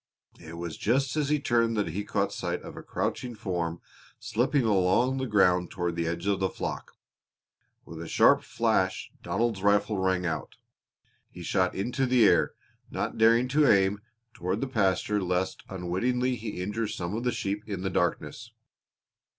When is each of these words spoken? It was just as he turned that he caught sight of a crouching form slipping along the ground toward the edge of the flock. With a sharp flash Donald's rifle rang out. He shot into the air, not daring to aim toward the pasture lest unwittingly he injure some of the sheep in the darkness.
It 0.39 0.53
was 0.53 0.77
just 0.79 1.15
as 1.15 1.29
he 1.29 1.39
turned 1.39 1.77
that 1.77 1.89
he 1.89 2.03
caught 2.03 2.33
sight 2.33 2.63
of 2.63 2.75
a 2.75 2.81
crouching 2.81 3.35
form 3.35 3.81
slipping 4.17 4.65
along 4.65 5.17
the 5.19 5.27
ground 5.27 5.69
toward 5.69 5.95
the 5.95 6.07
edge 6.07 6.25
of 6.25 6.39
the 6.39 6.49
flock. 6.49 6.93
With 7.85 8.01
a 8.01 8.07
sharp 8.07 8.41
flash 8.41 9.11
Donald's 9.21 9.61
rifle 9.61 9.99
rang 9.99 10.25
out. 10.25 10.55
He 11.29 11.43
shot 11.43 11.75
into 11.75 12.07
the 12.07 12.25
air, 12.27 12.53
not 12.89 13.19
daring 13.19 13.47
to 13.49 13.71
aim 13.71 14.01
toward 14.33 14.59
the 14.61 14.67
pasture 14.67 15.21
lest 15.21 15.61
unwittingly 15.69 16.35
he 16.35 16.59
injure 16.63 16.87
some 16.87 17.13
of 17.15 17.23
the 17.23 17.31
sheep 17.31 17.63
in 17.67 17.83
the 17.83 17.91
darkness. 17.91 18.49